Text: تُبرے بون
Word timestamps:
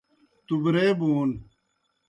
تُبرے 0.47 0.87
بون 0.99 1.29